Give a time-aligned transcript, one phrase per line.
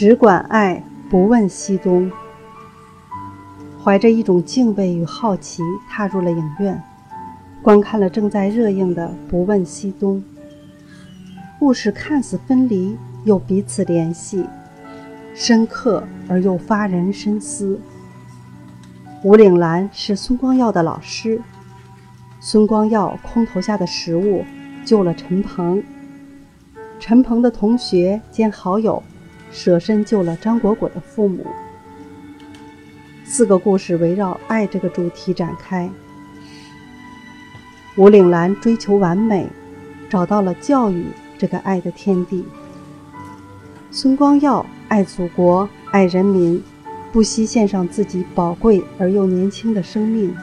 [0.00, 2.08] 只管爱，不问西东。
[3.82, 5.60] 怀着一种敬畏与好奇，
[5.90, 6.80] 踏入了影院，
[7.60, 10.18] 观看了正在热映的《不问西东》。
[11.58, 14.46] 故事看似分离，又彼此联系，
[15.34, 17.80] 深刻而又发人深思。
[19.24, 21.42] 吴岭澜是孙光耀的老师，
[22.38, 24.44] 孙光耀空投下的食物
[24.84, 25.82] 救了陈鹏，
[27.00, 29.02] 陈鹏的同学兼好友
[29.50, 31.46] 舍身救了张果果的父母。
[33.24, 35.90] 四个故事围绕爱这个主题展开。
[37.96, 39.46] 吴岭澜追求完美，
[40.08, 42.44] 找到了教育这个爱的天地。
[43.90, 46.62] 孙光耀爱祖国，爱人民。
[47.10, 50.36] 不惜献上自己宝贵而又年轻的生命，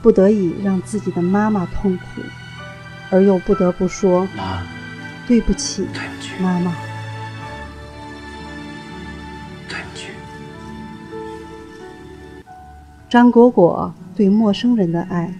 [0.00, 2.22] 不得已让自己的妈妈痛苦，
[3.10, 4.62] 而又不得不说：“妈，
[5.26, 5.84] 对不起，
[6.40, 6.72] 妈妈。”
[13.08, 15.32] 张果果对陌生人的爱，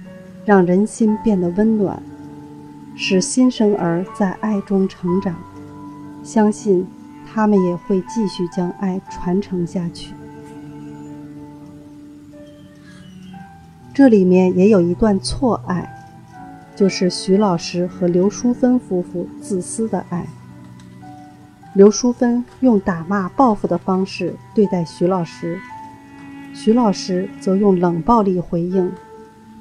[0.44, 2.02] 让人心变得温暖，
[2.94, 5.34] 使新生儿在爱中成长，
[6.22, 6.86] 相信。
[7.28, 10.14] 他们也会继续将爱传承下去。
[13.92, 15.86] 这里面也有一段错爱，
[16.74, 20.26] 就是徐老师和刘淑芬夫妇自私的爱。
[21.74, 25.58] 刘淑芬用打骂报复的方式对待徐老师，
[26.58, 28.90] 徐老师则用冷暴力回应，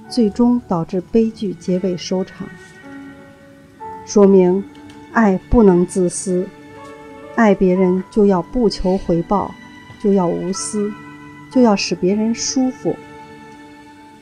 [0.07, 2.47] 最终导致悲剧结尾收场。
[4.05, 4.63] 说明，
[5.11, 6.47] 爱不能自私。
[7.35, 9.53] 爱别人就要不求回报，
[10.01, 10.89] 就要无私，
[11.51, 12.95] 就要使别人舒服。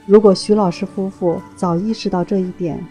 [0.08, 2.84] 如果徐老师夫妇早意识到这一点，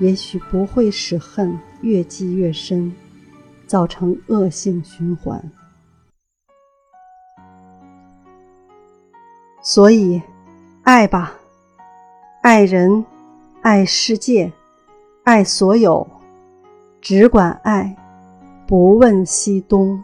[0.00, 2.92] 也许不会使恨越积越深，
[3.64, 5.40] 造成恶性循环。
[9.66, 10.20] 所以，
[10.82, 11.32] 爱吧，
[12.42, 13.02] 爱人，
[13.62, 14.52] 爱世界，
[15.22, 16.06] 爱所有，
[17.00, 17.96] 只管爱。
[18.66, 20.02] 不问西东。